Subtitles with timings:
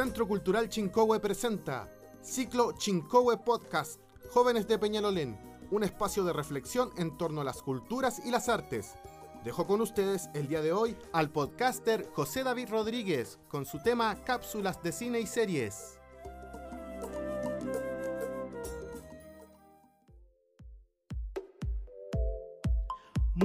[0.00, 1.86] Centro Cultural Chincowe presenta
[2.22, 5.38] Ciclo Chincowe Podcast, Jóvenes de Peñalolén,
[5.70, 8.94] un espacio de reflexión en torno a las culturas y las artes.
[9.44, 14.16] Dejo con ustedes el día de hoy al podcaster José David Rodríguez con su tema
[14.24, 15.99] Cápsulas de cine y series.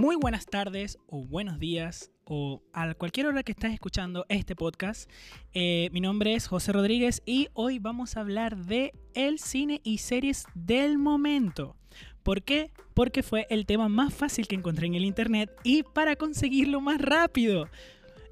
[0.05, 5.09] Muy buenas tardes o buenos días o a cualquier hora que estés escuchando este podcast.
[5.51, 9.97] Eh, mi nombre es José Rodríguez y hoy vamos a hablar de el cine y
[9.97, 11.75] series del momento.
[12.21, 12.69] ¿Por qué?
[12.93, 17.01] Porque fue el tema más fácil que encontré en el internet y para conseguirlo más
[17.01, 17.67] rápido.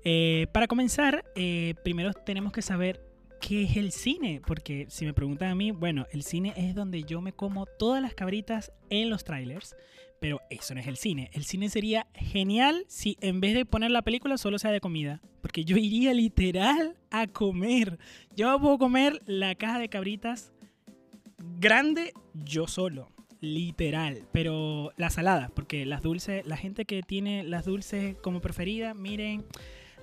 [0.04, 3.02] Eh, para comenzar, eh, primero tenemos que saber
[3.42, 7.04] qué es el cine, porque si me preguntan a mí, bueno, el cine es donde
[7.04, 9.76] yo me como todas las cabritas en los trailers,
[10.24, 11.30] pero eso no es el cine.
[11.34, 15.20] El cine sería genial si en vez de poner la película solo sea de comida.
[15.42, 18.00] Porque yo iría literal a comer.
[18.34, 20.54] Yo puedo comer la caja de cabritas
[21.60, 23.12] grande yo solo.
[23.42, 24.26] Literal.
[24.32, 29.44] Pero la salada, porque las dulces, la gente que tiene las dulces como preferida, miren,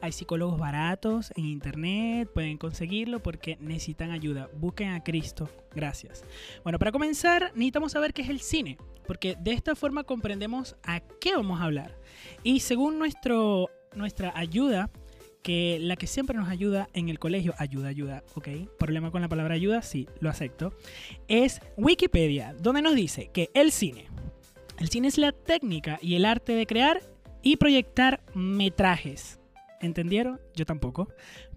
[0.02, 4.48] hay psicólogos baratos en internet, pueden conseguirlo porque necesitan ayuda.
[4.54, 5.48] Busquen a Cristo.
[5.74, 6.24] Gracias.
[6.62, 8.78] Bueno, para comenzar, necesitamos saber qué es el cine
[9.10, 11.96] porque de esta forma comprendemos a qué vamos a hablar.
[12.44, 14.88] Y según nuestro, nuestra ayuda,
[15.42, 18.46] que la que siempre nos ayuda en el colegio, ayuda, ayuda, ok,
[18.78, 20.72] problema con la palabra ayuda, sí, lo acepto,
[21.26, 24.06] es Wikipedia, donde nos dice que el cine,
[24.78, 27.02] el cine es la técnica y el arte de crear
[27.42, 29.39] y proyectar metrajes.
[29.81, 30.41] ¿Entendieron?
[30.55, 31.09] Yo tampoco.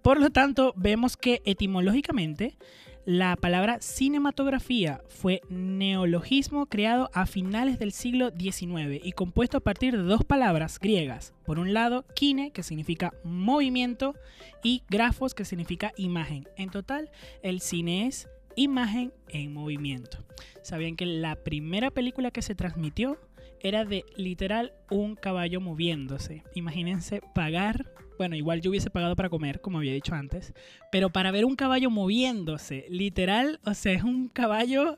[0.02, 2.58] Por lo tanto, vemos que etimológicamente
[3.06, 9.98] la palabra cinematografía fue neologismo creado a finales del siglo XIX y compuesto a partir
[9.98, 11.34] de dos palabras griegas.
[11.46, 14.16] Por un lado, kine, que significa movimiento,
[14.64, 16.48] y grafos, que significa imagen.
[16.56, 20.24] En total, el cine es imagen en movimiento.
[20.62, 23.20] ¿Sabían que la primera película que se transmitió
[23.60, 26.44] era de literal un caballo moviéndose?
[26.54, 27.86] Imagínense pagar
[28.18, 30.54] bueno, igual yo hubiese pagado para comer, como había dicho antes,
[30.92, 34.98] pero para ver un caballo moviéndose, literal, o sea, es un caballo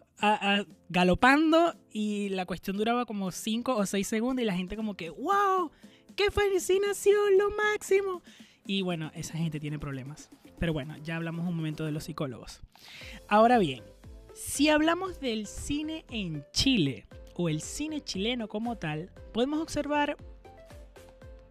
[0.90, 5.10] galopando y la cuestión duraba como 5 o 6 segundos y la gente como que,
[5.10, 5.72] wow,
[6.16, 8.22] qué fascinación, lo máximo.
[8.66, 10.30] Y bueno, esa gente tiene problemas.
[10.58, 12.62] Pero bueno, ya hablamos un momento de los psicólogos.
[13.28, 13.84] Ahora bien,
[14.34, 17.06] si hablamos del cine en Chile
[17.36, 20.18] o el cine chileno como tal, podemos observar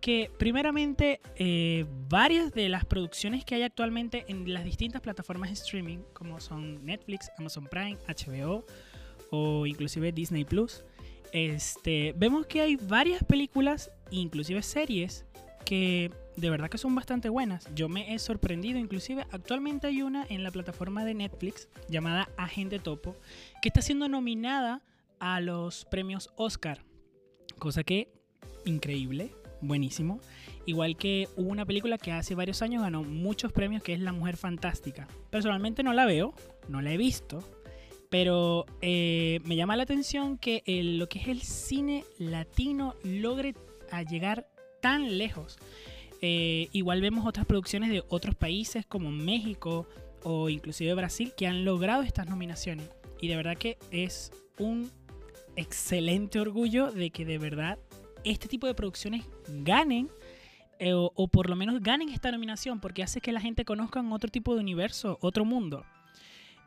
[0.04, 5.54] que primeramente eh, varias de las producciones que hay actualmente en las distintas plataformas de
[5.54, 8.66] streaming, como son Netflix, Amazon Prime, HBO
[9.30, 10.84] o inclusive Disney Plus,
[11.32, 15.24] este, vemos que hay varias películas, inclusive series,
[15.64, 17.66] que de verdad que son bastante buenas.
[17.74, 22.78] Yo me he sorprendido, inclusive actualmente hay una en la plataforma de Netflix llamada Agente
[22.78, 23.16] Topo,
[23.62, 24.82] que está siendo nominada
[25.18, 26.84] a los premios Oscar,
[27.58, 28.12] cosa que
[28.66, 29.32] increíble
[29.66, 30.20] buenísimo.
[30.66, 34.12] Igual que hubo una película que hace varios años ganó muchos premios, que es La
[34.12, 35.08] Mujer Fantástica.
[35.30, 36.34] Personalmente no la veo,
[36.68, 37.42] no la he visto,
[38.10, 43.54] pero eh, me llama la atención que lo que es el cine latino logre
[44.02, 44.48] llegar
[44.80, 45.58] tan lejos.
[46.20, 49.86] Eh, igual vemos otras producciones de otros países como México
[50.22, 52.88] o inclusive Brasil que han logrado estas nominaciones.
[53.20, 54.90] Y de verdad que es un
[55.56, 57.78] excelente orgullo de que de verdad
[58.24, 60.10] este tipo de producciones ganen
[60.78, 64.30] eh, o, por lo menos ganen esta nominación porque hace que la gente conozca otro
[64.30, 65.84] tipo de universo, otro mundo.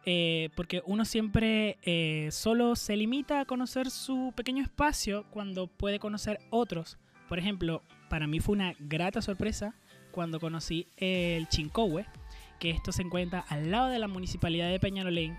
[0.06, 6.00] Eh, porque uno siempre eh, solo se limita a conocer su pequeño espacio cuando puede
[6.00, 6.98] conocer otros.
[7.28, 9.76] Por ejemplo, para mí fue una grata sorpresa
[10.12, 12.06] cuando conocí el Chincowe,
[12.58, 15.38] que esto se encuentra al lado de la municipalidad de Peñalolén.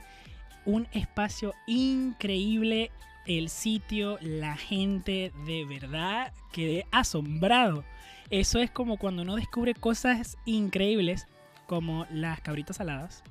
[0.66, 2.90] Un espacio increíble
[3.28, 7.84] el sitio, la gente, de verdad quedé asombrado.
[8.30, 11.26] Eso es como cuando uno descubre cosas increíbles
[11.66, 13.22] como las cabritas saladas.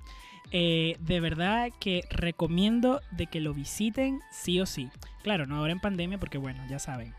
[0.52, 4.90] Eh, de verdad que recomiendo de que lo visiten sí o sí.
[5.24, 7.14] Claro, no ahora en pandemia porque bueno, ya saben,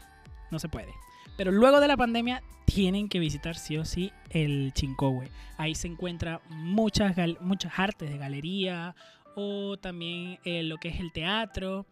[0.51, 0.93] no se puede.
[1.37, 5.29] Pero luego de la pandemia tienen que visitar sí o sí el Chincowe.
[5.57, 8.95] Ahí se encuentra muchas, muchas artes de galería
[9.35, 11.87] o también eh, lo que es el teatro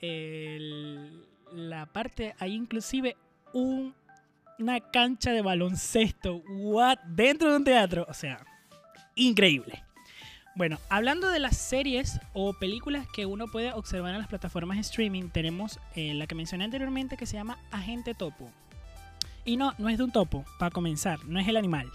[0.00, 3.16] la parte, hay inclusive
[3.52, 8.44] una cancha de baloncesto, what, dentro de un teatro, o sea,
[9.14, 9.84] increíble.
[10.56, 14.82] Bueno, hablando de las series o películas que uno puede observar en las plataformas de
[14.82, 18.50] streaming, tenemos eh, la que mencioné anteriormente que se llama Agente Topo.
[19.44, 21.90] Y no, no es de un topo, para comenzar, no es el animal.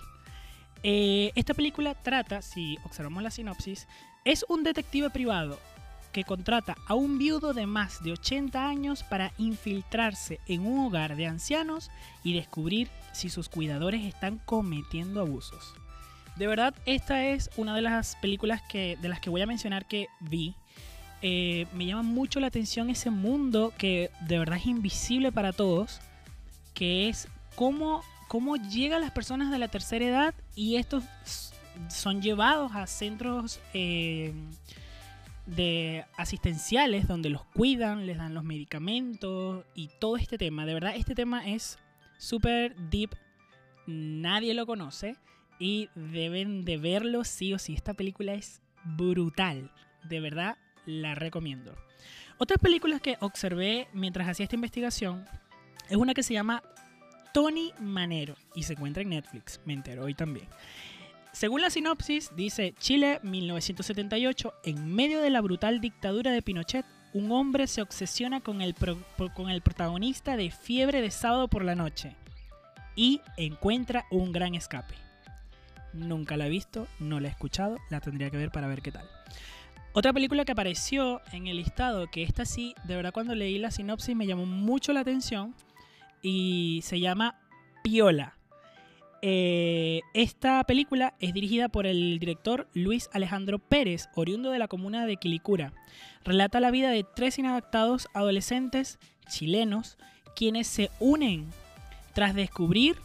[0.83, 3.87] Eh, esta película trata, si observamos la sinopsis,
[4.25, 5.57] es un detective privado
[6.11, 11.15] que contrata a un viudo de más de 80 años para infiltrarse en un hogar
[11.15, 11.91] de ancianos
[12.23, 15.73] y descubrir si sus cuidadores están cometiendo abusos.
[16.35, 19.85] De verdad, esta es una de las películas que, de las que voy a mencionar
[19.87, 20.55] que vi.
[21.21, 25.99] Eh, me llama mucho la atención ese mundo que de verdad es invisible para todos,
[26.73, 31.03] que es cómo, cómo llegan las personas de la tercera edad y estos
[31.89, 34.33] son llevados a centros eh,
[35.55, 40.65] de asistenciales donde los cuidan, les dan los medicamentos y todo este tema.
[40.65, 41.79] De verdad, este tema es
[42.17, 43.15] súper deep,
[43.87, 45.15] nadie lo conoce
[45.59, 47.73] y deben de verlo sí o sí.
[47.73, 49.71] Esta película es brutal,
[50.03, 51.75] de verdad la recomiendo.
[52.37, 55.25] Otras películas que observé mientras hacía esta investigación
[55.89, 56.63] es una que se llama
[57.33, 60.47] Tony Manero y se encuentra en Netflix, me entero hoy también.
[61.31, 67.31] Según la sinopsis, dice Chile 1978, en medio de la brutal dictadura de Pinochet, un
[67.31, 68.75] hombre se obsesiona con el,
[69.35, 72.15] con el protagonista de Fiebre de sábado por la noche
[72.95, 74.95] y encuentra un gran escape.
[75.93, 78.91] Nunca la he visto, no la he escuchado, la tendría que ver para ver qué
[78.91, 79.09] tal.
[79.93, 83.71] Otra película que apareció en el listado, que esta sí, de verdad cuando leí la
[83.71, 85.55] sinopsis me llamó mucho la atención,
[86.21, 87.39] y se llama
[87.83, 88.38] Piola.
[89.21, 95.05] Eh, esta película es dirigida por el director Luis Alejandro Pérez, oriundo de la comuna
[95.05, 95.73] de Quilicura.
[96.23, 98.99] Relata la vida de tres inadaptados adolescentes
[99.29, 99.97] chilenos
[100.35, 101.49] quienes se unen
[102.13, 102.97] tras descubrir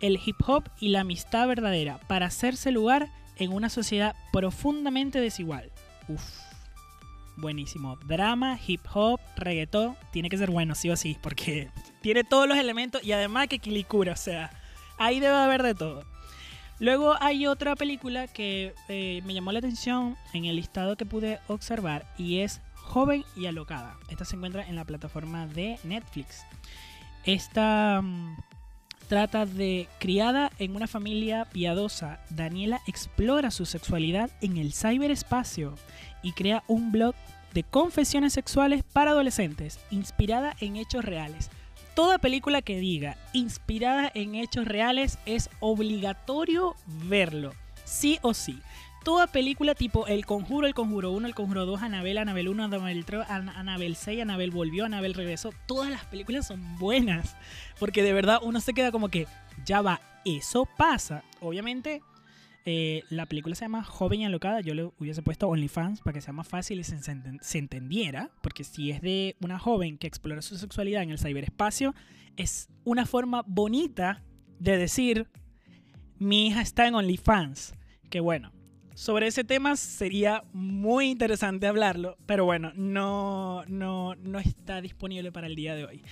[0.00, 5.70] el hip hop y la amistad verdadera para hacerse lugar en una sociedad profundamente desigual.
[6.08, 6.22] Uf,
[7.36, 7.96] buenísimo.
[8.06, 11.70] Drama, hip hop, reggaetón, tiene que ser bueno, sí o sí, porque
[12.00, 14.50] tiene todos los elementos y además que Quilicura, o sea,
[14.98, 16.04] Ahí debe haber de todo.
[16.80, 21.38] Luego hay otra película que eh, me llamó la atención en el listado que pude
[21.46, 23.96] observar y es Joven y Alocada.
[24.08, 26.44] Esta se encuentra en la plataforma de Netflix.
[27.24, 28.36] Esta mm,
[29.08, 32.20] trata de criada en una familia piadosa.
[32.28, 35.76] Daniela explora su sexualidad en el ciberespacio
[36.22, 37.14] y crea un blog
[37.54, 41.50] de confesiones sexuales para adolescentes, inspirada en hechos reales
[41.94, 47.52] toda película que diga inspirada en hechos reales es obligatorio verlo,
[47.84, 48.60] sí o sí.
[49.04, 53.04] Toda película tipo El Conjuro, El Conjuro 1, El Conjuro 2, Anabel, Anabel 1, Anabel
[53.04, 55.52] 3, Anabel 6, Anabel volvió, Anabel regresó.
[55.66, 57.36] Todas las películas son buenas.
[57.78, 59.26] Porque de verdad uno se queda como que,
[59.66, 61.22] ya va, eso pasa.
[61.40, 62.00] Obviamente
[62.66, 64.60] eh, la película se llama Joven y Alocada.
[64.60, 68.30] Yo le hubiese puesto OnlyFans para que sea más fácil y se, entendiera.
[68.42, 71.94] Porque si es de una joven que explora su sexualidad en el ciberespacio,
[72.36, 74.22] es una forma bonita
[74.58, 75.28] de decir:
[76.18, 77.74] Mi hija está en OnlyFans.
[78.08, 78.52] Que bueno,
[78.94, 82.16] sobre ese tema sería muy interesante hablarlo.
[82.24, 86.02] Pero bueno, no, no, no está disponible para el día de hoy.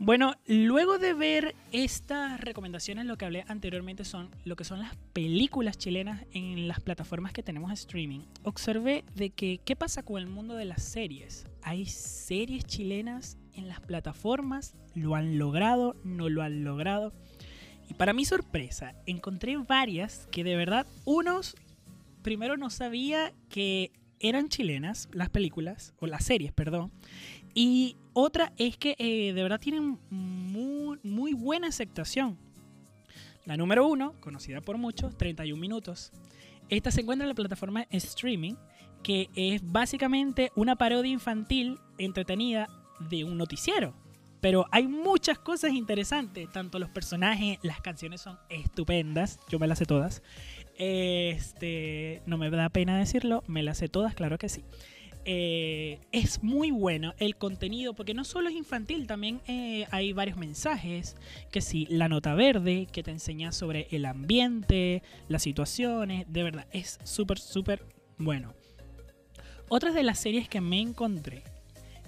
[0.00, 4.94] Bueno, luego de ver estas recomendaciones, lo que hablé anteriormente son lo que son las
[5.12, 8.20] películas chilenas en las plataformas que tenemos streaming.
[8.44, 11.48] Observé de que qué pasa con el mundo de las series.
[11.62, 17.12] Hay series chilenas en las plataformas, lo han logrado, no lo han logrado.
[17.90, 21.56] Y para mi sorpresa, encontré varias que de verdad unos
[22.22, 23.90] primero no sabía que
[24.20, 26.92] eran chilenas las películas o las series, perdón.
[27.60, 32.38] Y otra es que eh, de verdad tienen muy, muy buena aceptación.
[33.46, 36.12] La número uno, conocida por muchos, 31 minutos.
[36.68, 38.54] Esta se encuentra en la plataforma streaming,
[39.02, 42.68] que es básicamente una parodia infantil entretenida
[43.10, 43.92] de un noticiero.
[44.40, 49.78] Pero hay muchas cosas interesantes, tanto los personajes, las canciones son estupendas, yo me las
[49.78, 50.22] sé todas.
[50.76, 54.64] Este, no me da pena decirlo, me las sé todas, claro que sí.
[55.24, 60.38] Eh, es muy bueno el contenido, porque no solo es infantil, también eh, hay varios
[60.38, 61.16] mensajes,
[61.50, 66.66] que sí, la nota verde, que te enseña sobre el ambiente, las situaciones, de verdad,
[66.72, 67.84] es súper, súper
[68.16, 68.54] bueno.
[69.68, 71.42] Otras de las series que me encontré,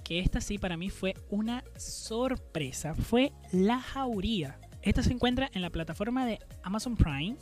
[0.02, 4.58] que esta sí para mí fue una sorpresa, fue La Jauría.
[4.82, 7.36] Esta se encuentra en la plataforma de Amazon Prime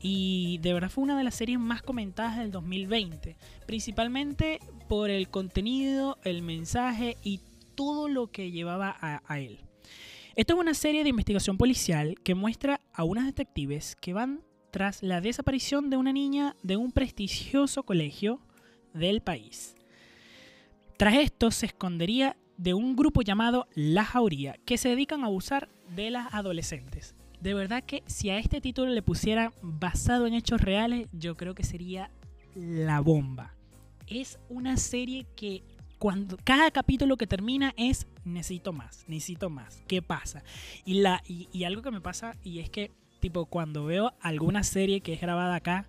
[0.00, 3.36] y de verdad fue una de las series más comentadas del 2020,
[3.66, 7.40] principalmente por el contenido, el mensaje y
[7.74, 9.60] todo lo que llevaba a, él.
[10.34, 15.02] Esta es una serie de investigación policial que muestra a unas detectives que van tras
[15.02, 18.40] la desaparición de una niña de un prestigioso colegio
[18.92, 19.74] del país.
[20.96, 25.68] Tras esto se escondería de un grupo llamado La Jauría, que se dedican a abusar
[25.94, 27.14] de las adolescentes.
[27.40, 31.54] De verdad que si a este título le pusiera basado en hechos reales, yo creo
[31.54, 32.10] que sería
[32.54, 33.54] la bomba.
[34.06, 35.62] Es una serie que
[35.98, 39.82] cuando cada capítulo que termina es necesito más, necesito más.
[39.86, 40.42] ¿Qué pasa?
[40.84, 45.00] Y, la, y, algo que me pasa y es que tipo cuando veo alguna serie
[45.00, 45.88] que es grabada acá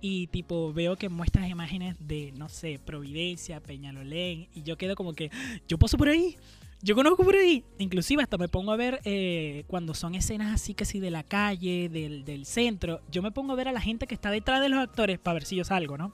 [0.00, 5.14] y tipo veo que muestras imágenes de, no sé, Providencia, Peñalolén y yo quedo como
[5.14, 5.30] que,
[5.68, 6.36] yo paso por ahí,
[6.82, 10.74] yo conozco por ahí, inclusive hasta me pongo a ver eh, cuando son escenas así
[10.74, 13.80] que sí de la calle, del, del, centro, yo me pongo a ver a la
[13.80, 16.12] gente que está detrás de los actores para ver si yo salgo, ¿no?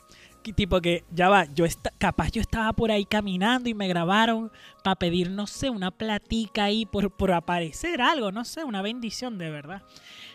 [0.52, 1.64] tipo que ya va, yo
[1.98, 4.50] capaz yo estaba por ahí caminando y me grabaron
[4.82, 9.38] para pedir, no sé, una platica ahí por, por aparecer algo, no sé, una bendición
[9.38, 9.82] de verdad.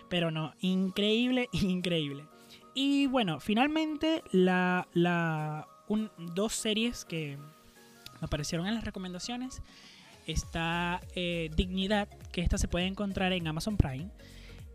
[0.07, 2.25] Pero no, increíble, increíble.
[2.73, 5.67] Y bueno, finalmente la, la
[6.17, 7.37] dos series que
[8.21, 9.61] aparecieron en las recomendaciones
[10.27, 14.09] está eh, Dignidad, que esta se puede encontrar en Amazon Prime.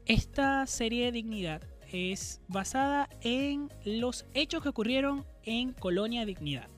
[0.06, 6.68] Esta serie de Dignidad es basada en los hechos que ocurrieron en Colonia Dignidad.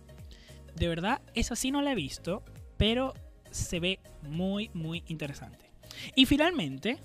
[0.75, 2.43] De verdad, esa sí no la he visto,
[2.77, 3.15] pero
[3.51, 5.71] se ve muy, muy interesante.
[6.17, 6.99] Y finalmente,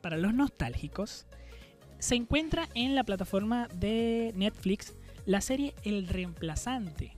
[0.00, 1.26] para los nostálgicos,
[1.98, 7.15] se encuentra en la plataforma de Netflix la serie El Reemplazante,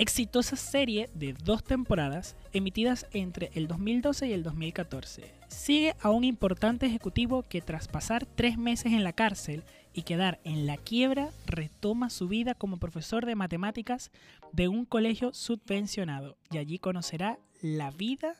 [0.00, 5.34] Exitosa serie de dos temporadas emitidas entre el 2012 y el 2014.
[5.48, 10.38] Sigue a un importante ejecutivo que tras pasar tres meses en la cárcel y quedar
[10.44, 14.12] en la quiebra retoma su vida como profesor de matemáticas
[14.52, 18.36] de un colegio subvencionado y allí conocerá la vida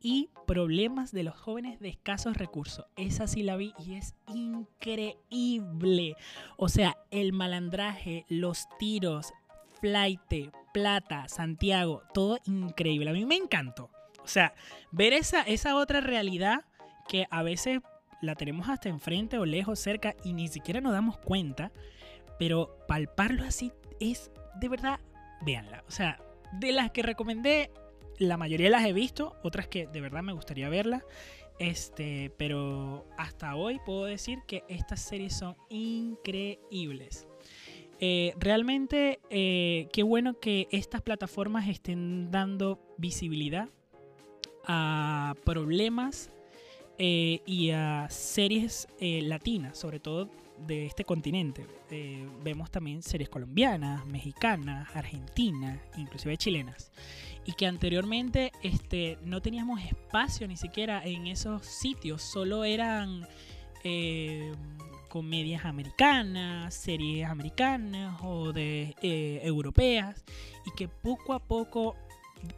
[0.00, 2.86] y problemas de los jóvenes de escasos recursos.
[2.96, 6.14] Esa sí la vi y es increíble.
[6.56, 9.34] O sea, el malandraje, los tiros,
[9.80, 10.20] flight,
[10.72, 13.10] Plata, Santiago, todo increíble.
[13.10, 13.90] A mí me encantó.
[14.22, 14.54] O sea,
[14.90, 16.64] ver esa, esa otra realidad
[17.08, 17.80] que a veces
[18.20, 21.72] la tenemos hasta enfrente o lejos, cerca y ni siquiera nos damos cuenta,
[22.38, 24.30] pero palparlo así es
[24.60, 25.00] de verdad,
[25.42, 25.84] véanla.
[25.86, 26.20] O sea,
[26.52, 27.70] de las que recomendé,
[28.18, 31.02] la mayoría las he visto, otras que de verdad me gustaría verlas.
[31.58, 37.26] Este, pero hasta hoy puedo decir que estas series son increíbles.
[37.98, 43.68] Eh, realmente, eh, qué bueno que estas plataformas estén dando visibilidad
[44.66, 46.30] a problemas
[46.98, 50.30] eh, y a series latinas, sobre todo
[50.66, 51.66] de este continente.
[52.42, 56.90] vemos también series colombianas, mexicanas, argentinas, inclusive chilenas.
[57.44, 63.26] Y que anteriormente este, no teníamos espacio ni siquiera en esos sitios, solo eran
[65.16, 70.22] comedias americanas, series americanas o de eh, europeas
[70.66, 71.96] y que poco a poco,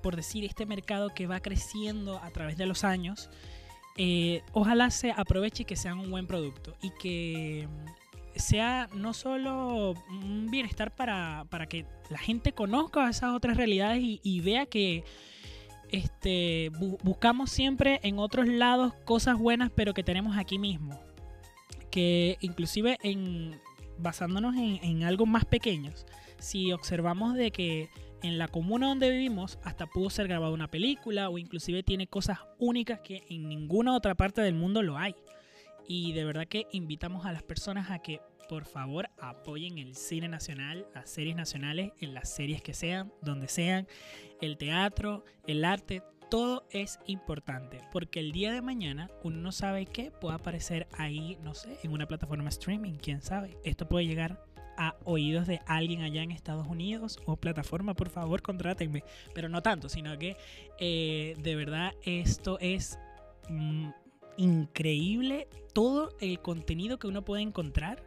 [0.03, 3.31] por decir, este mercado que va creciendo a través de los años,
[3.97, 7.69] eh, ojalá se aproveche y que sean un buen producto y que
[8.35, 14.67] sea no solo un bienestar para, que la gente conozca esas otras realidades y, vea
[14.67, 15.05] que
[15.93, 16.73] este,
[17.05, 21.08] buscamos siempre en otros lados cosas buenas, pero que tenemos aquí mismo
[21.91, 23.61] que inclusive en,
[23.99, 26.07] basándonos en, algo más pequeños,
[26.39, 27.89] si observamos de que
[28.23, 32.39] en la comuna donde vivimos hasta pudo ser grabada una película o inclusive tiene cosas
[32.59, 35.15] únicas que en ninguna otra parte del mundo lo hay.
[35.87, 40.27] Y de verdad que invitamos a las personas a que por favor apoyen el cine
[40.27, 43.87] nacional, las series nacionales, en las series que sean, donde sean,
[44.41, 49.87] el teatro, el arte, todo es importante porque el día de mañana uno no sabe
[49.87, 53.57] qué puede aparecer ahí, no sé, en una plataforma streaming, quién sabe.
[53.65, 54.45] Esto puede llegar
[54.77, 59.03] a oídos de alguien allá en Estados Unidos o plataforma, por favor, contrátenme.
[59.35, 60.37] Pero no tanto, sino que
[60.79, 62.99] eh, de verdad esto es
[63.49, 63.89] mm,
[64.37, 68.05] increíble todo el contenido que uno puede encontrar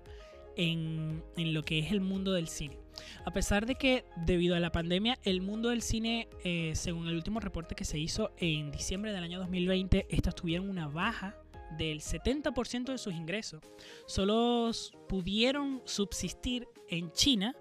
[0.56, 2.78] en, en lo que es el mundo del cine.
[3.26, 7.16] A pesar de que debido a la pandemia el mundo del cine, eh, según el
[7.16, 11.36] último reporte que se hizo en diciembre del año 2020, estas tuvieron una baja
[11.78, 13.62] del 70% de sus ingresos.
[14.06, 14.72] Solo
[15.08, 17.56] pudieron subsistir en China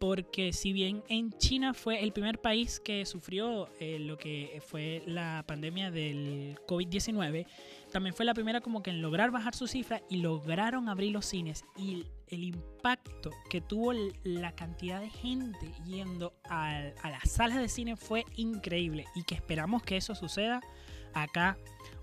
[0.00, 5.02] porque si bien en China fue el primer país que sufrió eh, lo que fue
[5.06, 7.46] la pandemia del COVID-19,
[7.90, 11.26] también fue la primera como que en lograr bajar su cifra y lograron abrir los
[11.26, 11.64] cines.
[11.76, 13.92] Y el impacto que tuvo
[14.22, 19.06] la cantidad de gente yendo a, las salas de cine fue increíble.
[19.14, 20.60] Y que esperamos que eso suceda
[21.14, 21.58] acá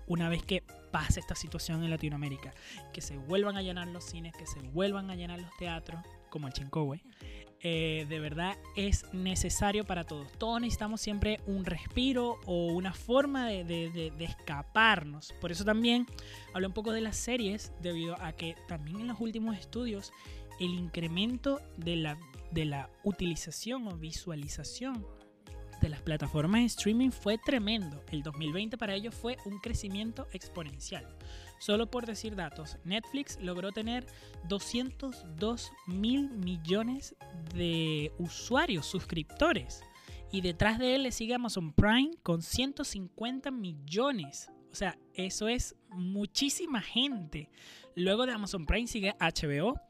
[0.06, 2.54] una vez que pase esta situación en Latinoamérica,
[2.92, 6.46] que se vuelvan a llenar los cines, que se vuelvan a llenar los teatros, como
[6.46, 7.00] el Chincowe,
[7.60, 10.30] eh, de verdad es necesario para todos.
[10.38, 15.32] Todos necesitamos siempre un respiro o una forma de, escaparnos.
[15.40, 16.06] Por eso también
[16.54, 20.12] hablo un poco de las series, debido a que también en los últimos estudios
[20.60, 22.18] el incremento de la,
[22.52, 25.04] de la utilización o visualización
[25.80, 28.02] de las plataformas de streaming fue tremendo.
[28.10, 31.06] El 2020 para ellos fue un crecimiento exponencial.
[31.58, 34.06] Solo por decir datos, Netflix logró tener
[34.48, 37.16] 202 mil millones
[37.54, 39.82] de usuarios, suscriptores.
[40.30, 44.50] Y detrás de él le sigue Amazon Prime con 150 millones.
[44.70, 47.48] O sea, eso es muchísima gente.
[47.94, 49.80] Luego de Amazon Prime sigue HBO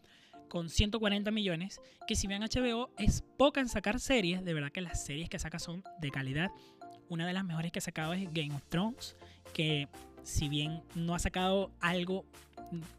[0.48, 1.80] con 140 millones.
[2.06, 5.38] Que si bien HBO es poca en sacar series, de verdad que las series que
[5.38, 6.50] saca son de calidad.
[7.08, 9.16] Una de las mejores que ha sacado es Game of Thrones,
[9.52, 9.88] que
[10.28, 12.26] si bien no ha sacado algo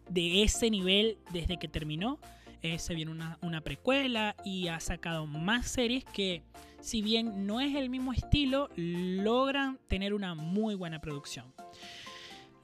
[0.09, 2.17] de ese nivel desde que terminó,
[2.63, 6.41] eh, se viene una, precuela y ha sacado más series que,
[6.81, 11.53] si bien no es el mismo estilo, logran tener una muy buena producción.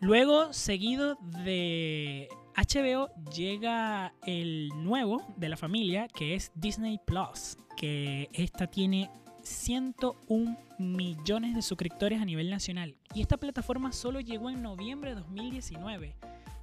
[0.01, 8.29] Luego, seguido de HBO, llega el nuevo de la familia, que es Disney Plus, que
[8.33, 9.11] esta tiene
[9.43, 12.95] 101 millones de suscriptores a nivel nacional.
[13.13, 16.15] Y esta plataforma solo llegó en noviembre de 2019.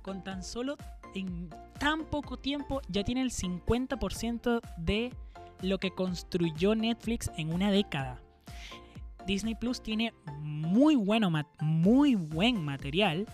[0.03, 0.77] Con tan solo
[1.15, 5.13] en tan poco tiempo ya tiene el 50% de
[5.61, 8.21] lo que construyó Netflix en una década.
[9.27, 13.27] Disney Plus tiene muy, bueno, muy buen material,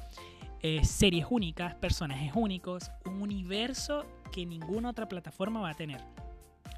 [0.60, 6.02] eh, series únicas, personajes únicos, un universo que ninguna otra plataforma va a tener.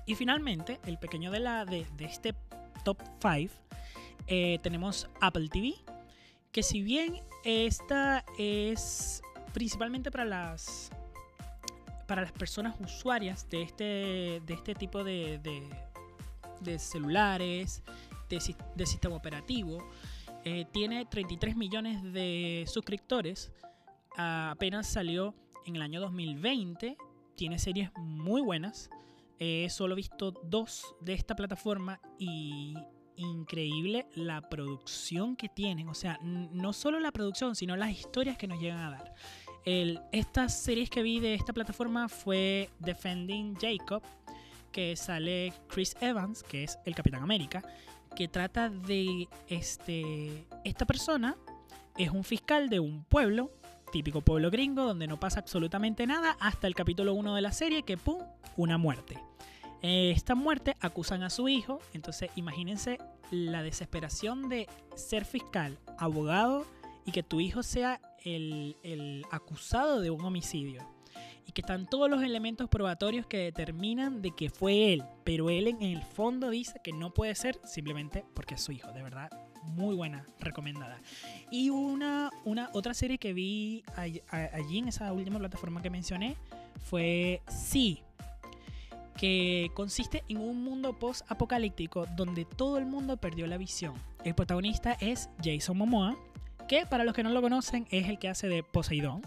[0.06, 2.34] Y finalmente, el pequeño de, la, de, de este
[2.84, 3.54] top 5
[4.26, 5.74] eh, tenemos Apple TV,
[6.52, 9.22] que si bien esta es
[9.52, 10.90] principalmente para las
[12.06, 13.84] para las personas usuarias de este,
[14.44, 15.38] de este tipo de,
[16.60, 17.84] de, celulares,
[18.28, 19.78] de, sistema operativo,
[20.44, 23.52] eh, tiene 33 millones de suscriptores.
[24.16, 26.96] apenas salió en el año 2020.
[27.36, 28.90] Tiene series muy buenas.
[29.42, 32.74] He solo visto dos de esta plataforma y
[33.16, 35.88] increíble la producción que tienen.
[35.88, 39.14] O sea, no solo la producción, sino las historias que nos llegan a dar.
[39.64, 44.02] Estas series que vi de esta plataforma fue Defending Jacob,
[44.72, 47.62] que sale Chris Evans, que es el Capitán América,
[48.14, 51.36] que trata de este, esta persona,
[51.96, 53.52] es un fiscal de un pueblo,
[53.90, 57.82] típico pueblo gringo, donde no pasa absolutamente nada, hasta el capítulo 1 de la serie,
[57.84, 58.22] que ¡pum!
[58.56, 59.29] una muerte.
[59.82, 62.98] Esta muerte acusan a su hijo, entonces imagínense
[63.30, 66.66] la desesperación de ser fiscal, abogado
[67.06, 70.86] y que tu hijo sea el, acusado de un homicidio.
[71.46, 75.66] Y que están todos los elementos probatorios que determinan de que fue él, pero él
[75.66, 79.30] en el fondo dice que no puede ser simplemente porque es su hijo, de verdad.
[79.64, 81.00] Muy buena, recomendada.
[81.50, 86.36] Y una, una otra serie que vi allí en esa última plataforma que mencioné
[86.78, 88.02] fue Sí,
[89.20, 93.92] que consiste en un mundo post-apocalíptico donde todo el mundo perdió la visión.
[94.24, 96.16] El protagonista es Jason Momoa,
[96.66, 99.20] que para los que no lo conocen es el que hace de Poseidón.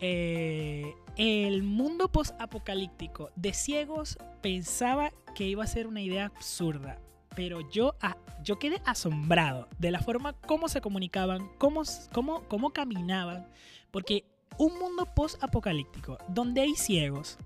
[0.00, 6.98] Eh, el mundo post-apocalíptico de ciegos pensaba que iba a ser una idea absurda,
[7.36, 7.94] pero yo,
[8.42, 11.82] yo quedé asombrado de la forma como se comunicaban, cómo,
[12.14, 13.46] cómo, cómo caminaban,
[13.90, 14.24] porque
[14.56, 17.36] un mundo post-apocalíptico donde hay ciegos,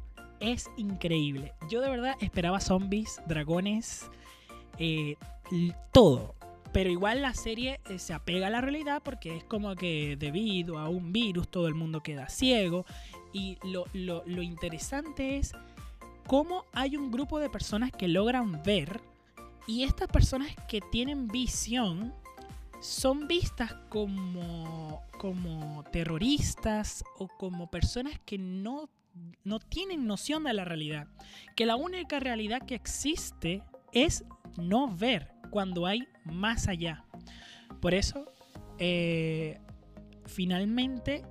[0.40, 1.55] es increíble.
[1.68, 4.11] Yo de verdad esperaba zombies, dragones,
[4.79, 5.16] eh,
[5.92, 6.35] todo.
[6.72, 10.79] Pero igual la serie eh, se apega a la realidad porque es como que debido
[10.79, 12.85] a un virus todo el mundo queda ciego.
[13.33, 15.53] Y lo, lo interesante es
[16.27, 19.01] cómo hay un grupo de personas que logran ver
[19.66, 22.14] y estas personas que tienen visión
[22.81, 28.88] son vistas como, como terroristas o como personas que no
[29.44, 31.09] no tienen noción de la realidad.
[31.55, 34.24] Que la única realidad que existe es
[34.57, 37.05] no ver cuando hay más allá.
[37.81, 38.33] Por eso,
[38.79, 39.61] eh,
[40.26, 41.22] finalmente,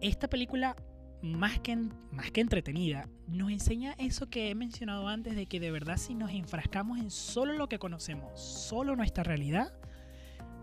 [0.00, 0.76] esta película,
[1.22, 1.76] más que,
[2.10, 6.14] más que entretenida, nos enseña eso que he mencionado antes, de que de verdad si
[6.14, 9.72] nos enfrascamos en solo lo que conocemos, solo nuestra realidad,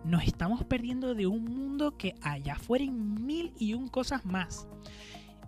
[0.04, 4.68] nos estamos perdiendo de un mundo que allá afuera hay mil y un cosas más.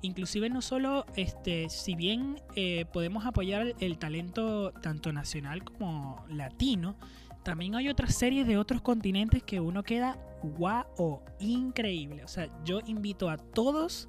[0.02, 6.96] Inclusive no solo, este, si bien eh, podemos apoyar el talento tanto nacional como latino,
[7.44, 12.24] también hay otras series de otros continentes que uno queda guau, increíble.
[12.24, 14.08] O sea, yo invito a todos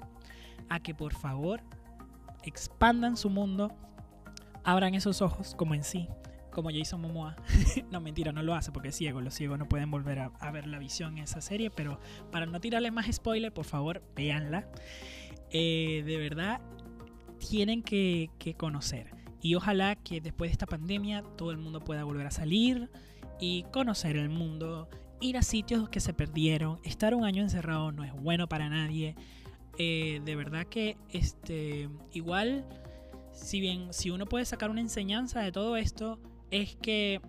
[0.69, 1.61] a que por favor
[2.43, 3.71] expandan su mundo,
[4.63, 6.07] abran esos ojos como en sí,
[6.51, 7.35] como Jason Momoa.
[7.91, 9.21] no, mentira, no lo hace porque es ciego.
[9.21, 11.99] Los ciegos no pueden volver a, ver la visión en esa serie, pero
[12.31, 14.67] para no tirarle más spoiler, por favor, véanla.
[15.53, 16.59] Eh, de verdad,
[17.37, 19.11] tienen que, conocer.
[19.41, 22.89] Y ojalá que después de esta pandemia todo el mundo pueda volver a salir
[23.39, 24.89] y conocer el mundo,
[25.21, 26.79] ir a sitios que se perdieron.
[26.83, 29.15] Estar un año encerrado no es bueno para nadie.
[29.77, 32.63] Eh, de verdad que este igual
[33.31, 36.19] si bien si uno puede sacar una enseñanza de todo esto
[36.51, 37.19] es que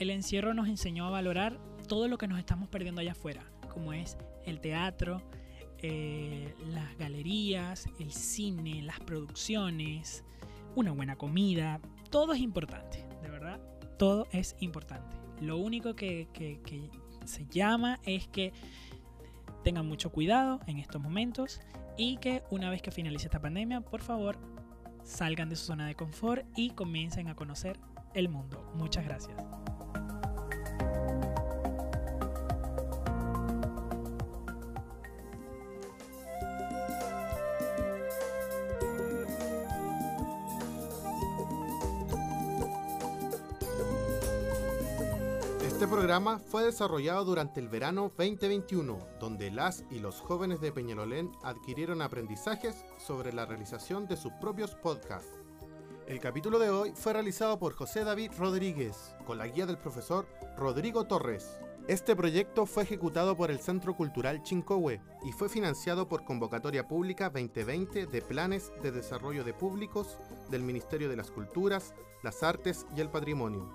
[0.00, 3.92] el encierro nos enseñó a valorar todo lo que nos estamos perdiendo allá afuera como
[3.92, 5.22] es el teatro
[5.82, 10.24] eh, las galerías el cine las producciones
[10.74, 13.60] una buena comida todo es importante de verdad
[13.98, 16.90] todo es importante lo único que, que
[17.24, 18.52] se llama es que
[19.62, 21.60] tengan mucho cuidado en estos momentos
[21.96, 24.38] y que una vez que finalice esta pandemia, por favor,
[25.04, 27.78] salgan de su zona de confort y comiencen a conocer
[28.14, 28.70] el mundo.
[28.74, 29.36] Muchas gracias.
[46.12, 52.02] Programa fue desarrollado durante el verano 2021, donde las y los jóvenes de Peñalolén adquirieron
[52.02, 55.40] aprendizajes sobre la realización de sus propios podcasts.
[56.06, 60.28] El capítulo de hoy fue realizado por José David Rodríguez, con la guía del profesor
[60.58, 61.58] Rodrigo Torres.
[61.88, 67.30] Este proyecto fue ejecutado por el Centro Cultural Chincohue y fue financiado por Convocatoria Pública
[67.30, 70.18] 2020 de Planes de Desarrollo de Públicos
[70.50, 73.70] del Ministerio de las Culturas, las Artes y el Patrimonio.